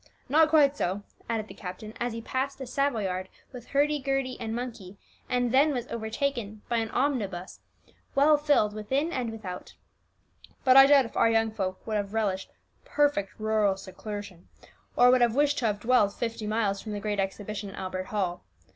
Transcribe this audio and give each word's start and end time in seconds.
Not 0.27 0.49
quite 0.49 0.75
so," 0.75 1.03
added 1.29 1.47
the 1.47 1.53
captain 1.53 1.93
as 1.99 2.11
he 2.11 2.21
passed 2.23 2.59
a 2.59 2.65
Savoyard 2.65 3.29
with 3.51 3.67
hurdy 3.67 3.99
gurdy 3.99 4.35
and 4.39 4.55
monkey, 4.55 4.97
and 5.29 5.51
then 5.51 5.73
was 5.75 5.85
overtaken 5.89 6.63
by 6.67 6.77
an 6.77 6.89
omnibus 6.89 7.59
well 8.15 8.35
filled 8.35 8.73
within 8.73 9.13
and 9.13 9.31
without; 9.31 9.75
"but 10.63 10.75
I 10.75 10.87
doubt 10.87 11.05
if 11.05 11.15
our 11.15 11.29
young 11.29 11.51
folk 11.51 11.85
would 11.85 11.97
have 11.97 12.15
relished 12.15 12.49
perfect 12.83 13.33
rural 13.39 13.77
seclusion, 13.77 14.47
or 14.95 15.11
would 15.11 15.21
have 15.21 15.35
wished 15.35 15.59
to 15.59 15.67
have 15.67 15.79
dwelt 15.81 16.13
fifty 16.15 16.47
miles 16.47 16.81
from 16.81 16.93
the 16.93 16.99
Great 16.99 17.19
Exhibition 17.19 17.69
and 17.69 17.77
Albert 17.77 18.05
Hall. 18.05 18.43